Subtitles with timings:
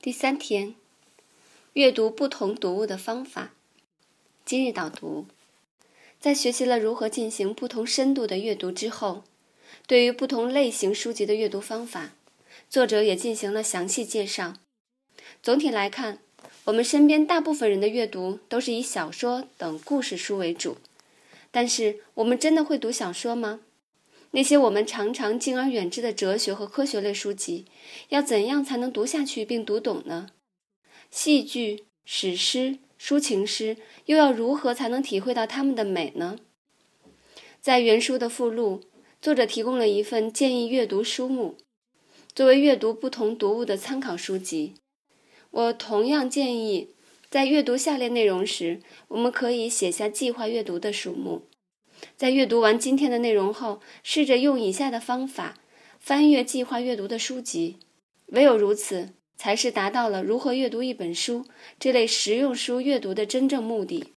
[0.00, 0.76] 第三天，
[1.72, 3.50] 阅读不同读物的方法。
[4.44, 5.26] 今日导读：
[6.20, 9.24] 在学习了如何进行不同深度的阅读之后，
[9.88, 12.12] 对于不同类型书籍的阅读方法，
[12.70, 14.54] 作者也进行了详细介绍。
[15.42, 16.20] 总体来看，
[16.66, 20.76] 我们身边大部分人的阅读都是以小说等故事书为主，
[21.50, 23.58] 但是我们真的会读小说吗？
[24.32, 27.64] 那些我们常常敬而远之的哲学和科学类书籍，
[28.10, 30.28] 要怎样才能读下去并读懂呢？
[31.10, 36.38] 戏剧、史诗、抒情诗又要如何才能体会到它们的美呢？
[37.60, 38.82] 在原书的附录，
[39.20, 41.56] 作者提供了一份建议阅读书目，
[42.34, 44.74] 作为阅读不同读物的参考书籍。
[45.50, 46.90] 我同样建议，
[47.30, 51.42] 在阅读下列内容时，我们可以写下计划阅读的书目。
[52.16, 55.56] 在阅读完今天的内容后，试着用以下的方法
[55.98, 57.78] 翻阅计划阅读的书籍。
[58.26, 61.46] 唯有如此，才是达到了如何阅读一本书
[61.78, 64.12] 这类实用书阅读的真正目的。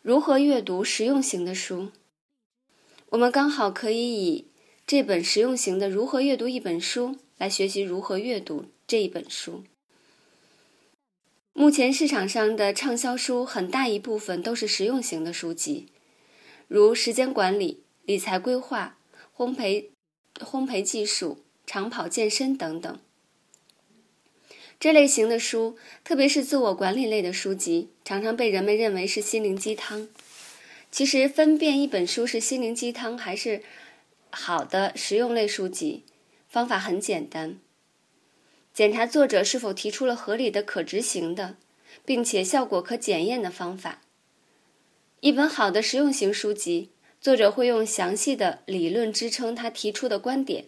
[0.00, 1.90] 如何阅读实用型的书？
[3.10, 4.50] 我们刚好可以以
[4.86, 9.64] 这本实用型的《如何阅读一本书》来学习如何阅读这一本书。
[11.58, 15.88] 目前市场上的畅销书很大一部分都是实用型的书籍，
[16.68, 18.96] 如时间管理、理财规划、
[19.36, 19.86] 烘焙、
[20.36, 22.96] 烘焙技术、长跑健身等等。
[24.78, 30.08] 这类型的书，特别是自我管理类的书籍，常常被人们认为是心灵鸡汤。
[30.92, 33.64] 其实，分辨一本书是心灵鸡汤还是
[34.30, 36.04] 好的实用类书籍，
[36.48, 37.58] 方法很简单。
[38.78, 41.56] 检查作者是否提出了合理的、可执行的，
[42.04, 44.02] 并且效果可检验的方法。
[45.18, 50.66] 一本好的实用型书籍，作者会用详细的理论支撑他提出的观点，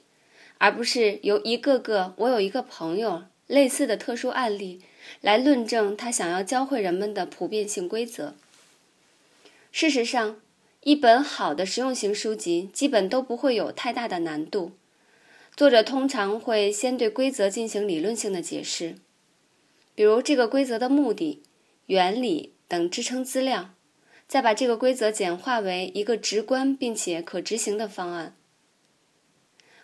[0.59, 4.83] 而不是由一个个“我有一个朋友”类似的特殊案例
[5.21, 8.35] 来论证他想要教会人们的普遍性规则。
[9.71, 10.41] 事实上，
[10.83, 14.73] 一本好的实用型书籍基本都不会有太大的难度。
[15.61, 18.95] 作者通常会先对规则进行理论性的解释，
[19.95, 21.43] 比如这个规则的目的、
[21.85, 23.75] 原理等支撑资料，
[24.27, 28.35] 再把这个规则简化为一个直观并且可执行的方案。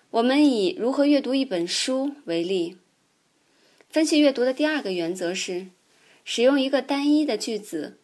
[0.08, 2.78] 我们以如何阅读一本书为例，
[3.90, 5.66] 分析阅读的第二个原则是
[6.24, 7.98] 使用一个单一的句子，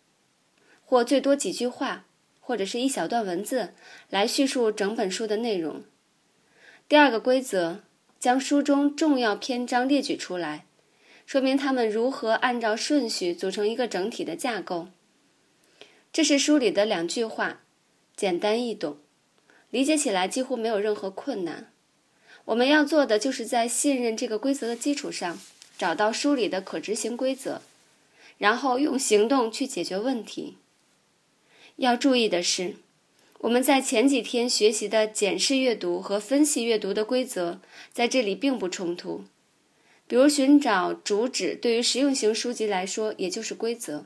[0.84, 2.04] 或最多几句话，
[2.38, 3.72] 或者是一小段文字
[4.10, 5.84] 来叙述整本书的内容。
[6.88, 7.80] 第二个规则，
[8.20, 10.66] 将书中重要篇章列举出来，
[11.24, 14.88] 说明他们如何按照顺序组成一个整体的架构。
[16.12, 17.62] 这是书里的两句话，
[18.14, 18.98] 简单易懂，
[19.70, 21.72] 理解起来几乎没有任何困难。
[22.44, 25.40] 我们要做的就是在信任这个规则的基础上，
[25.78, 27.62] 找到书里的可执行规则，
[28.36, 30.58] 然后用行动去解决问题。
[31.76, 32.76] 要注意的是。
[33.42, 37.58] 我们在前几天学习的检视阅读和分析阅读的规则，
[37.92, 39.24] 在这里并不冲突。
[40.06, 44.04] 比如，寻找主旨对于实用型书籍来说，也就是规则。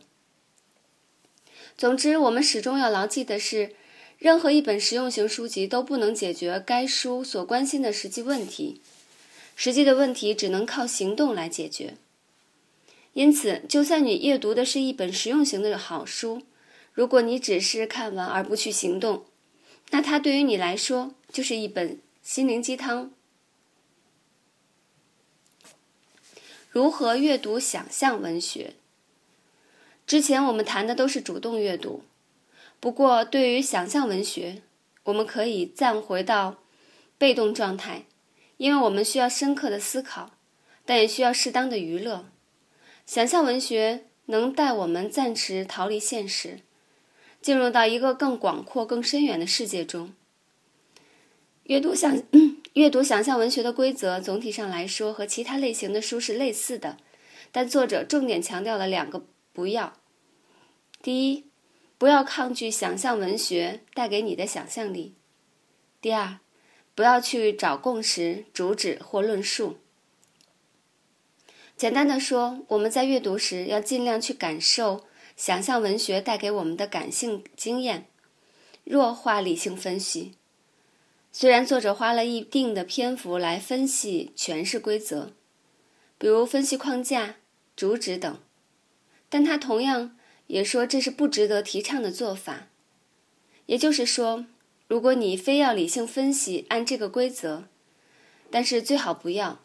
[1.76, 3.74] 总之，我们始终要牢记的是，
[4.18, 8.80] 任何一本实用型书籍都不能解决该书所关心的实际问题，
[9.54, 11.96] 实际的问题只能靠行动来解决。
[13.12, 16.40] 因此，就算你阅读的是一本实用型的好书，
[16.96, 19.26] 如果你只是看完而不去行动，
[19.90, 23.10] 那它对于你来说就是一本心灵鸡汤。
[26.70, 28.72] 如何阅读想象文学？
[30.06, 32.02] 之前我们谈的都是主动阅读，
[32.80, 34.62] 不过对于想象文学，
[35.04, 36.62] 我们可以暂回到
[37.18, 38.06] 被动状态，
[38.56, 40.32] 因为我们需要深刻的思考，
[40.86, 42.30] 但也需要适当的娱乐。
[43.04, 46.60] 想象文学能带我们暂时逃离现实。
[47.40, 50.12] 进入到一个更广阔、更深远的世界中。
[51.64, 56.98] 阅读想嗯 阅读想象文学的规则，总体上来说和其他类型的书是类似的，
[57.50, 59.94] 但作者重点强调了两个不要：
[61.02, 61.46] 第一，
[61.96, 65.14] 不要抗拒想象文学带给你的想象力；
[66.00, 66.38] 第二，
[66.94, 69.78] 不要去找共识、主旨或论述。
[71.76, 75.04] 简单的说，我们在阅读时要尽量去感受。
[75.36, 78.08] 想象文学带给我们的感性经验，
[78.84, 80.32] 弱化理性分析。
[81.30, 85.32] 虽然作者花了一定的篇幅来分析诠释规则，
[86.16, 87.36] 比如分析框架、
[87.76, 88.38] 主旨等，
[89.28, 90.16] 但他同样
[90.46, 92.68] 也说这是不值得提倡的做法。
[93.66, 94.46] 也就是说，
[94.88, 97.64] 如果你非要理性分析按这个规则，
[98.50, 99.60] 但是最好不要，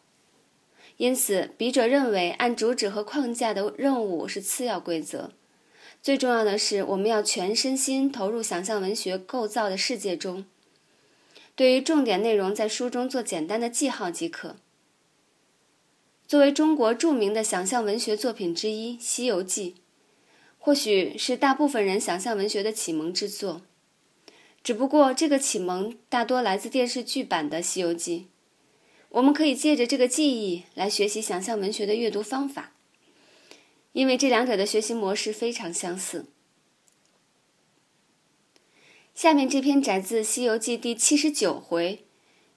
[0.98, 5.32] 因此，笔者认为，按主旨和框架的任务是次要规则。
[6.02, 10.44] 最重要的是，我们要全身心投入想象文学构造的世界中。
[11.54, 14.56] 对于重点内容，在书中做简单的记号即可。
[16.26, 19.76] 作为中国著名的想象文学作品之一，《西游记》
[20.58, 23.62] 或许是大部分人想象文学的启蒙之作。
[24.64, 28.18] 只不过，这个启蒙大多来自电视剧版的《西游记》。
[29.10, 32.71] 我们可以借着这个记忆来学习想象文学的阅读方法，
[33.92, 36.26] 因为这两者的学习模式非常相似。
[39.14, 42.06] 下面这篇摘自《西游记》第七十九回：“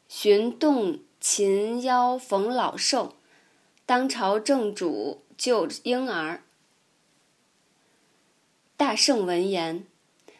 [0.07, 3.17] 寻洞擒妖逢老寿，
[3.85, 6.43] 当朝正主救婴儿。”
[8.77, 9.85] 大圣闻言，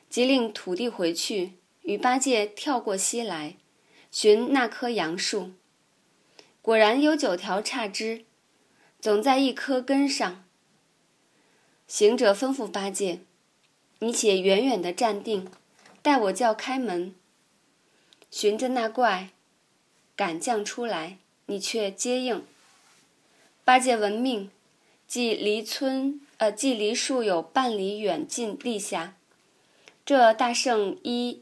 [0.09, 3.57] 即令土地回去，与八戒跳过溪来，
[4.09, 5.51] 寻那棵杨树。
[6.61, 8.23] 果然有九条岔枝，
[9.01, 10.44] 总在一棵根上。
[11.87, 13.19] 行者吩咐八戒
[13.99, 15.47] ：“你且远远的站定，
[16.01, 17.13] 待我叫开门。
[18.31, 19.29] 寻着那怪，
[20.15, 22.43] 赶将出来，你却接应。”
[23.63, 24.51] 八戒闻命，
[25.07, 29.15] 即离村呃，即离树有半里远近立下。
[30.05, 31.41] 这大圣依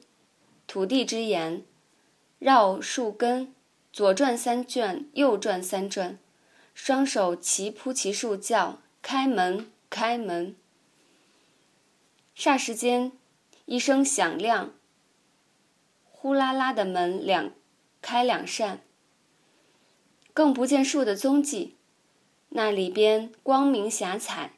[0.68, 1.64] 土地之言，
[2.40, 3.54] 绕树根。
[3.92, 6.18] 左转三转，右转三转，
[6.74, 10.56] 双手齐扑其树，叫开门，开门。
[12.36, 13.12] 霎时间，
[13.66, 14.74] 一声响亮，
[16.10, 17.52] 呼啦啦的门两
[18.02, 18.82] 开两扇，
[20.34, 21.76] 更不见树的踪迹。
[22.50, 24.54] 那里边光明霞彩，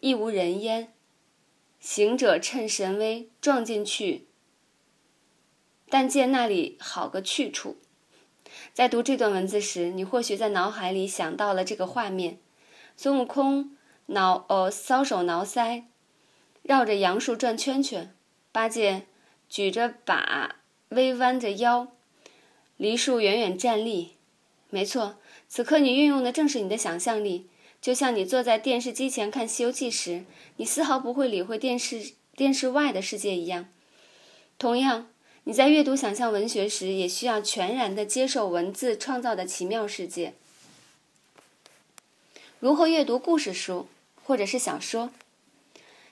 [0.00, 0.92] 亦无人烟。
[1.80, 4.26] 行者趁神威撞进去，
[5.88, 7.78] 但见那里好个去处。
[8.74, 12.38] 在读这段文字时，你或许在脑海里想到了这个画面：
[12.98, 13.73] 孙悟空
[14.06, 15.84] 挠呃搔首挠腮，
[16.62, 18.08] 绕着杨树转圈圈；
[18.52, 19.06] 八戒
[19.48, 20.56] 举着把，
[20.90, 21.88] 微弯着腰，
[22.76, 24.12] 离树远远站立。
[24.70, 25.16] 没错，
[25.48, 27.46] 此刻你运用的正是你的想象力，
[27.80, 30.24] 就像你坐在电视机前看《西游记》时，
[30.56, 33.68] 你丝毫不会理会电视电视外的世界一样。
[34.58, 35.08] 同样。
[35.46, 40.32] 你在阅读想象文学时，也需要全然的接受文字创造的奇妙世界。
[42.60, 43.86] 如何阅读故事书
[44.24, 45.10] 或者是小说？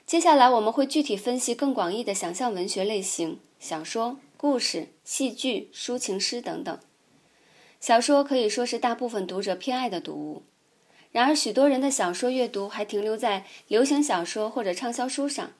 [0.05, 6.79] 接下来我们会具体分析更广义的想象文学类型：小说、故事、戏剧、抒情诗等等。
[7.79, 10.43] 小说可以说是大部分读者偏爱的读物，
[11.11, 15.51] 然而许多人的小说阅读还停留在流行小说或者畅销书上。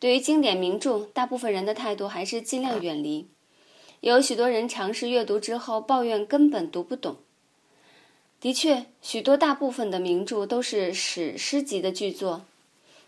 [0.00, 3.28] 对于经典名著，大部分人的态度还是尽量远离。
[4.00, 7.18] 有许多人尝试阅读之后，抱怨根本读不懂。
[8.42, 12.44] 的确，许多大部分的名著都是史诗级的巨作，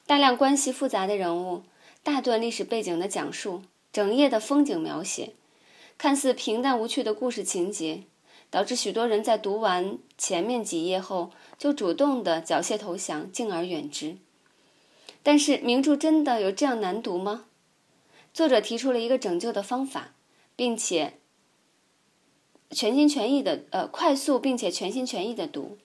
[0.07, 1.65] 大量关系复杂的人物，
[2.05, 5.33] 大段历史背景的讲述，整页的风景描写，
[5.99, 8.05] 看似平淡无趣的故事情节，
[8.49, 14.17] 导致许多人在读完前面几页后，就主动的缴械投降，敬而远之。
[15.25, 17.47] 但是名著真的有这样难读吗？
[18.33, 20.15] 作者提出了一个拯救的方法，
[20.55, 21.15] 并且
[22.75, 25.79] 全心全意的呃快速并且全心全意的读。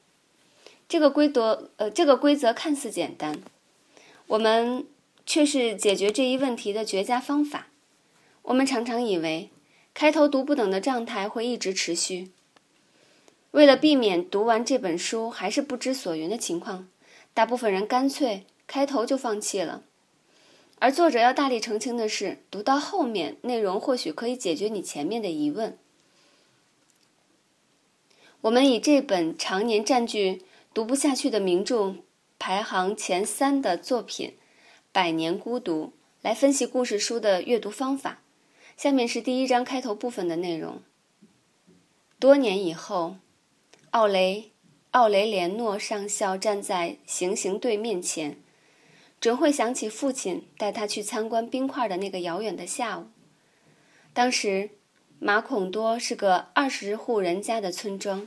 [0.89, 3.39] 这个规则呃这个规则看似简单，
[4.27, 4.85] 我们
[5.25, 7.67] 却是解决这一问题的绝佳方法。
[8.41, 9.49] 我们常常以为
[9.93, 12.31] 开头读不懂的状态会一直持续。
[13.51, 16.89] 为了避免读完这本书还是不知所云的情况，
[17.33, 18.45] 大部分人干脆。
[18.71, 19.81] 开头就放弃了，
[20.77, 25.75] 而作者要大力澄清的是，读到后面内容或许可以解决你前面的疑问。
[28.41, 30.43] 我们以这本常年占据
[30.73, 31.95] 读不下去的名著
[32.37, 34.29] 排行前三的作品
[34.93, 35.85] 《百年孤独》
[36.21, 38.21] 来分析故事书的阅读方法。
[38.77, 40.81] 下面是第一章开头部分的内容。
[42.17, 43.17] 多年以后，
[43.89, 44.51] 奥雷
[44.91, 48.37] 奥雷连诺上校站在行刑队面前。
[49.19, 53.07] 准会想起父亲带他去参观冰块的那个遥远的下午。
[54.13, 54.69] 当时，
[55.21, 58.25] 马孔多是个二十户人家的村庄，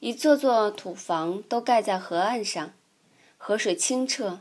[0.00, 2.72] 一座座土房都盖在河岸上，
[3.36, 4.40] 河水清澈，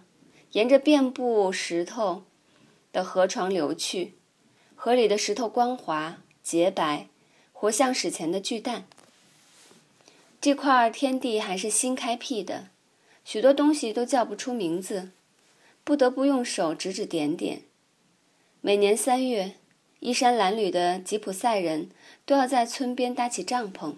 [0.53, 2.24] 沿着遍布石头
[2.91, 4.15] 的河床流去，
[4.75, 7.07] 河里的石头光滑洁白，
[7.53, 8.88] 活像史前的巨蛋。
[10.41, 12.69] 这块天地还是新开辟的，
[13.24, 15.12] 许多东西都叫不出名字。
[15.84, 17.62] 不得不用手指指点点。
[18.60, 19.53] 每年三月，
[19.99, 21.89] 衣衫褴褛的吉普赛人
[22.25, 23.95] 都要在村边搭起帐篷，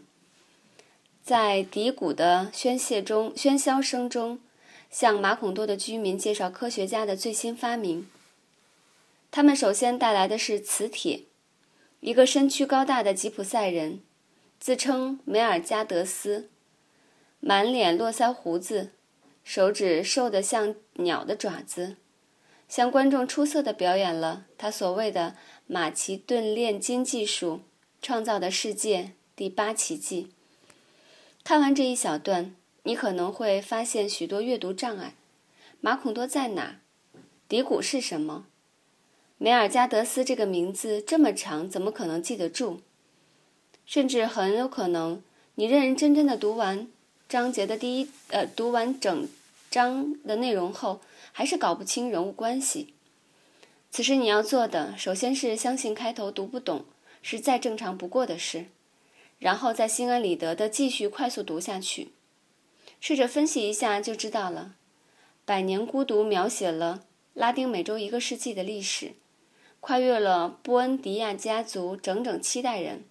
[1.22, 4.40] 在笛鼓的喧泄中、喧嚣声中，
[4.90, 8.10] 向马孔多的居民介绍科学家的最新发明。
[9.30, 11.24] 他们首先带来的是磁铁，
[12.00, 14.00] 一个身躯高大的吉普赛人，
[14.60, 16.50] 自称梅尔加德斯，
[17.40, 18.92] 满脸络腮胡子，
[19.44, 21.98] 手指瘦得像鸟的爪子，
[22.68, 25.36] 向观众出色地表演了他所谓的
[25.72, 27.60] 马其顿炼金技术
[28.02, 30.30] 创造的世界第八奇迹。
[31.44, 35.14] 看完这一小段，你可能会发现许多阅读障碍。
[35.80, 36.80] 马孔多在哪？
[37.48, 38.48] 底谷是什么？
[39.38, 42.80] 梅尔加德斯这个名字这么长，怎么可能记得住？
[43.86, 45.22] 甚至很有可能，
[45.54, 46.88] 你认认真真的读完
[47.28, 49.30] 章节的第一，呃，读完整
[49.70, 52.96] 章的内容后，还是搞不清人物关系。
[53.92, 56.86] 此时你要做的，首先是相信开头读不懂
[57.22, 58.68] 是再正常不过的事，
[59.40, 62.10] 然后再心安理得的继续快速读下去。
[63.00, 64.76] 试着分析一下就知道了。
[65.46, 69.14] 《百年孤独》描写了拉丁美洲一个世纪的历史。
[69.82, 73.06] 跨越了波恩迪亚家族整整七代人，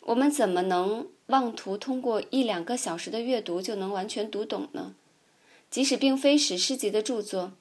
[0.00, 4.96] 我们怎么能妄图通过一两个小时的阅读就能完全读懂呢？
[5.70, 7.52] 即使并非史诗级的著作，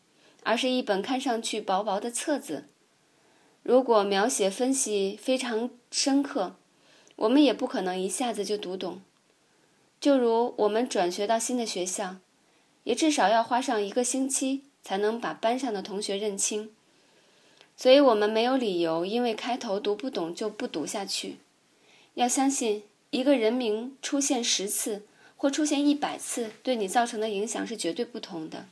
[0.44, 2.66] 而是一本看上去薄薄的册子，
[3.64, 6.56] 如果描写分析非常深刻，
[7.16, 9.02] 我们也不可能一下子就读懂。
[10.00, 12.16] 就如我们转学到新的学校，
[12.86, 16.72] 也至少要花上一个星期才能把班上的同学认清。
[17.76, 21.38] 所以我们没有理由因为开头读不懂就不读下去。
[22.16, 25.04] 要相信，一个人名出现十次
[25.38, 28.66] 或出现一百次，对你造成的影响是绝对不同的。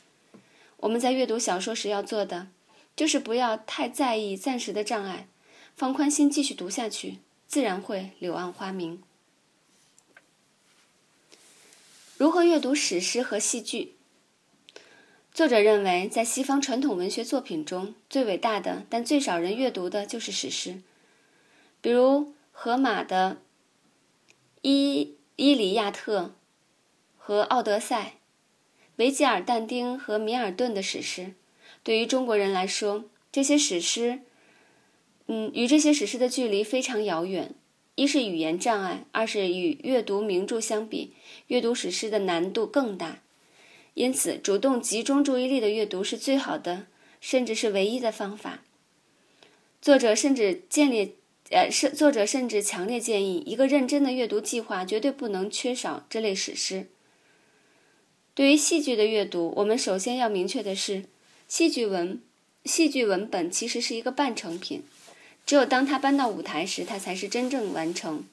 [0.78, 2.48] 我们在阅读小说时要做的，
[2.96, 5.28] 就是不要太在意暂时的障碍，
[5.76, 7.18] 放宽心继续读下去，
[7.48, 9.02] 自然会柳暗花明。
[12.18, 13.96] 如何阅读史诗和戏剧？
[15.34, 20.82] 作者认为，在西方传统文学作品中最伟大的，但最少人阅读的就是史诗，
[21.80, 23.36] 比如荷马的
[24.64, 26.22] 《伊伊里亚特》
[27.20, 28.14] 和《奥德赛》，
[28.98, 31.34] 维吉尔、但丁和米尔顿的史诗。
[31.84, 34.20] 对于中国人来说，这些史诗，
[35.28, 37.54] 嗯，与这些史诗的距离非常遥远。
[37.96, 41.14] 一是语言障碍，二是与阅读名著相比，
[41.48, 43.22] 阅读史诗的难度更大。
[43.96, 46.86] 因此，主动集中注意力的阅读是最好的，
[47.20, 48.64] 甚至是唯一的方法。
[49.82, 51.16] 作者甚至建立，
[51.50, 56.88] 呃，是作者甚至强烈建议，一个认真的阅读计划绝对不能缺少这类史诗。
[58.38, 61.06] 对于戏剧的阅读，我们首先要明确的是，
[61.48, 62.22] 戏剧文，
[62.66, 64.84] 戏剧文本其实是一个半成品，
[65.44, 68.26] 只有当它搬到舞台时，它才是真正完成。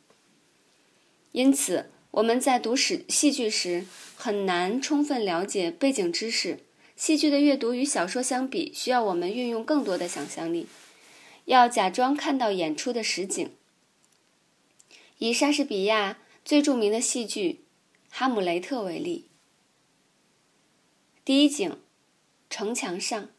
[1.32, 1.86] 因此。
[2.10, 6.60] 我们在读史戏剧时，很难充分了解背景知识。
[6.94, 10.68] 戏剧的阅读与小说相比，需要我们运用更多的想象力，
[11.46, 13.50] 要假装看到演出的实景。
[15.18, 17.50] 以莎士比亚最著名的戏剧
[18.10, 19.24] 《哈姆雷特》为例，
[21.24, 21.80] 第一景，
[22.50, 23.30] 城墙上，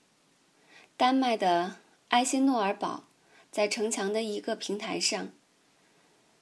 [0.97, 1.75] 丹麦的
[2.07, 3.03] 埃辛诺尔堡
[3.51, 5.29] 在城墙的一个平台上，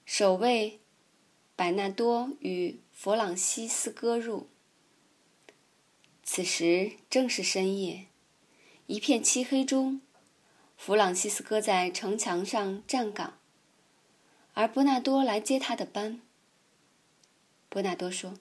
[0.05, 0.79] 守卫。
[1.55, 4.47] 百纳多与弗朗西斯哥入。
[6.23, 8.07] 此时正是深夜，
[8.87, 10.01] 一片漆黑中，
[10.77, 13.37] 弗朗西斯哥在城墙上站岗，
[14.53, 16.21] 而伯纳多来接他的班。
[17.69, 18.33] 伯纳多说：“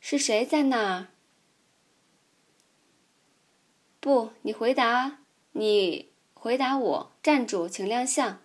[0.00, 1.06] 是谁在那儿
[4.04, 5.20] ？”“不，你回答，
[5.52, 7.12] 你回答我。
[7.22, 8.38] 站住，请亮相。”“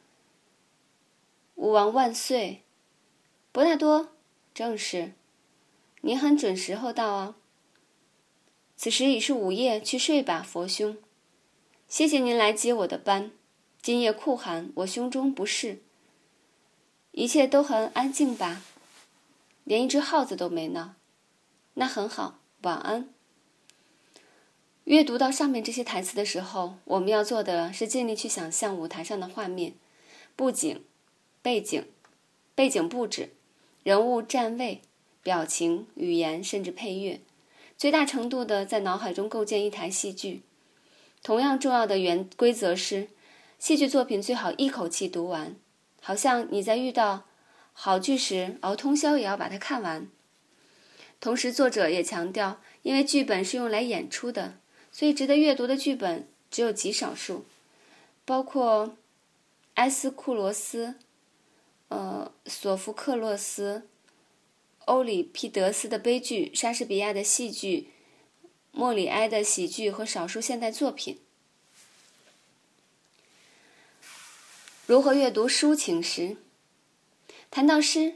[1.56, 2.64] 吾王万岁。”
[3.52, 4.08] 伯纳多，
[4.54, 5.12] 正是，
[6.00, 7.36] 您很准时候到啊。
[8.78, 10.98] 此时已是午夜，去睡吧，佛兄。
[11.90, 13.32] 谢谢您来接我的班。
[13.82, 15.82] 今夜酷寒，我胸中不适。
[17.12, 18.62] 一切都很安静吧？
[19.66, 20.96] 连一只耗子都没呢。
[21.74, 23.14] 那很好，晚安。
[24.90, 29.74] 阅读到上面这些台词的时候，我们要做的是尽力去想象舞台上的画面、
[30.36, 30.84] 布景、
[31.44, 31.86] 背景、
[32.56, 33.30] 背景布置。
[33.84, 34.82] 人物站位、
[35.22, 37.22] 表情、语言，甚至配乐，
[37.78, 40.42] 最大程度的在脑海中构建一台戏剧。
[41.22, 43.10] 同样重要的原规则是，
[43.60, 45.56] 戏剧作品最好一口气读完，
[46.02, 47.26] 好像你在遇到
[47.74, 50.10] 好剧时熬通宵也要把它看完。
[51.20, 54.56] 同时，作者也强调，因为剧本是用来演出的，
[55.00, 57.46] 所以值得阅读的剧本只有极少数，
[58.26, 58.98] 包括
[59.76, 60.96] 埃斯库罗斯。
[61.88, 63.88] 呃，索福克洛斯、
[64.84, 67.92] 欧里庇得斯的悲剧、莎士比亚的戏剧、
[68.74, 71.18] 莫里埃的喜剧和少数现代作品。
[74.86, 76.36] 如何阅读抒情诗？
[77.50, 78.16] 谈到诗，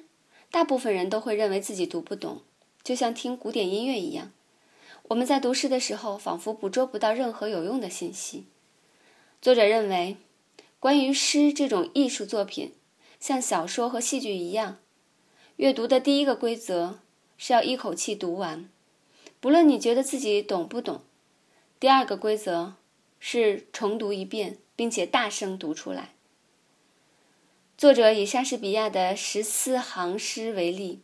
[0.52, 2.42] 大部分人都会认为自己读不懂，
[2.84, 4.34] 就像听古典音乐一样。
[5.10, 8.46] 我们在读诗的时候，仿佛捕捉不到任何有用的信息。
[9.42, 10.16] 作者认为，
[10.80, 12.74] 关于诗这种艺术作品，
[13.20, 14.78] 像小说和戏剧一样，
[15.58, 17.00] 阅读的第一个规则
[17.38, 18.70] 是要一口气读完，
[19.42, 21.02] 不论你觉得自己懂不懂。
[21.80, 22.76] 第二个规则
[23.20, 26.12] 是重读一遍，并且大声读出来。
[27.78, 31.02] 作者以莎士比亚的十四行诗为例，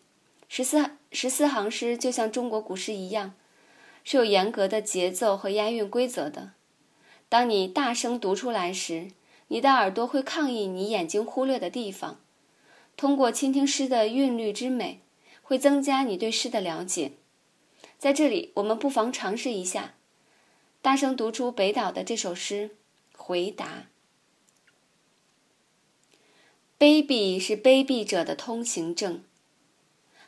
[0.48, 3.34] 十四十四行诗就像中国古诗一样。
[4.12, 6.54] 是有严格的节奏和押韵规则的。
[7.30, 9.12] 当你大声读出来时，
[9.50, 12.20] 你的耳朵会抗议你眼睛忽略的地方。
[12.98, 15.02] 通过倾听诗的韵律之美，
[15.44, 17.12] 会增加你对诗的了解。
[18.00, 19.94] 在这里，我们不妨尝试一下，
[20.82, 22.72] 大声读出北岛的这首诗
[23.16, 23.86] 《回答》。
[26.80, 29.24] 卑鄙是卑鄙者的通行证，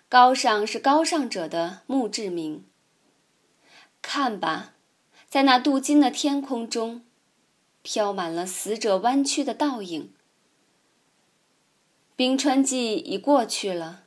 [0.08, 2.64] 高尚是高尚者的墓志铭。
[4.02, 4.74] 看吧，
[5.30, 7.04] 在那镀金的天空中，
[7.82, 10.14] 飘满了死者弯曲的倒影。
[12.16, 14.04] 冰川季已过去了，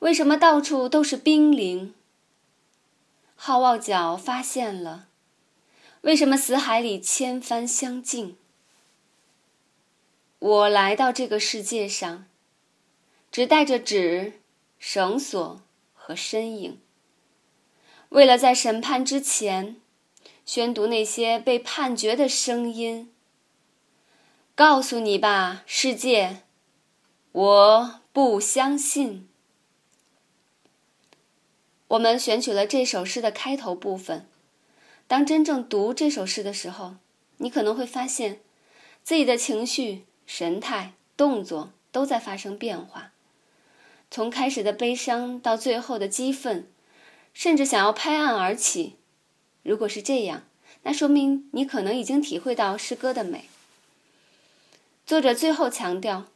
[0.00, 1.94] 为什么到处都是冰凌？
[3.34, 5.08] 好望角发现了，
[6.02, 8.36] 为什么死海里千帆相近？
[10.38, 12.26] 我来到这个世界上，
[13.32, 14.40] 只带着纸、
[14.78, 15.62] 绳索
[15.94, 16.78] 和身影。
[18.10, 19.76] 为了在审判之前
[20.44, 23.12] 宣读那些被判决的声音，
[24.54, 26.42] 告诉你吧，世界，
[27.30, 29.28] 我不相信。
[31.86, 34.26] 我们选取了这首诗的开头部分。
[35.06, 36.96] 当真正读这首诗的时候，
[37.38, 38.40] 你可能会发现
[39.04, 43.12] 自己的情绪、神态、动作都在发生变化，
[44.10, 46.68] 从开始的悲伤到最后的激愤。
[47.32, 48.96] 甚至想要拍案而起，
[49.62, 50.44] 如果是这样，
[50.82, 53.44] 那说明你可能已经体会到诗歌的美。
[55.06, 56.26] 作者最后强调，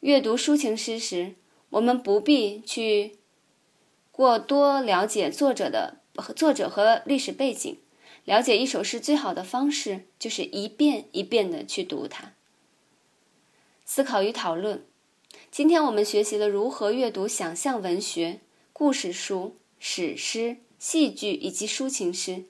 [0.00, 1.34] 阅读抒情诗时，
[1.70, 3.16] 我们不必去
[4.10, 5.98] 过多了解作者的
[6.34, 7.76] 作者和历史背景。
[8.24, 12.32] 了解一首诗最好的方式，就是一遍一遍的去读它。
[13.84, 14.84] 思考与讨论。
[15.50, 18.40] 今天我们学习了如何阅读想象文学、
[18.72, 19.57] 故事书。
[19.78, 22.44] 史诗、戏剧以及抒情诗，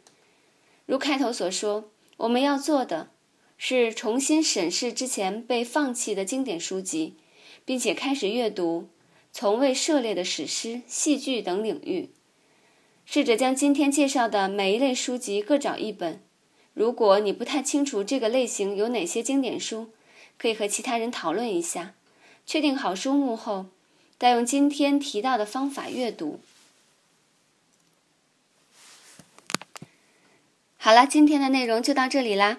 [0.87, 3.11] 如开头所说，我们要做的
[3.57, 7.17] 是重新审视之前被放弃的经典书籍，
[7.65, 8.89] 并且开始阅读
[9.33, 12.11] 从未涉猎的史诗、戏剧等领域。
[13.05, 16.23] 试着将今天介绍的每一类书籍各找一本。
[16.75, 19.91] 如果你不太清楚这个类型有哪些经典书，
[20.37, 21.95] 可以和其他人讨论一下。
[22.47, 23.67] 确定好书目后，
[24.19, 26.41] 再用今天提到的方法阅读。
[30.81, 32.59] 好了，今天的内容就到这里啦。